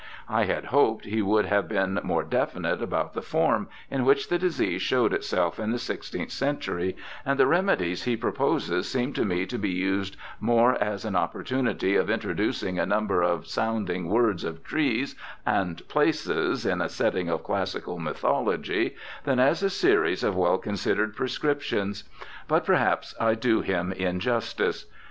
[0.27, 4.39] I had hoped he would have been more definite about the form in which the
[4.39, 9.45] disease showed itself in the sixteenth century, and the remedies he proposes seem to me
[9.45, 14.43] to be used more as an oppor tunity of introducing a number of sounding words
[14.43, 15.13] of trees
[15.45, 21.15] and places in a setting of classical mythology than as a series of well considered
[21.15, 22.05] prescriptions.
[22.47, 24.87] But per haps I do him injustice.